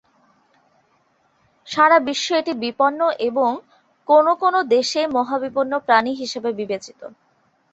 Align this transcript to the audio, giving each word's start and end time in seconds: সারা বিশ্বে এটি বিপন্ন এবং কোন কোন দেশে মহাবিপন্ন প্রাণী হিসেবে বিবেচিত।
সারা 1.67 1.97
বিশ্বে 2.07 2.33
এটি 2.37 2.53
বিপন্ন 2.63 2.99
এবং 3.27 3.51
কোন 4.07 4.25
কোন 4.41 4.55
দেশে 4.71 5.01
মহাবিপন্ন 5.15 5.73
প্রাণী 5.87 6.11
হিসেবে 6.13 6.49
বিবেচিত। 6.59 6.99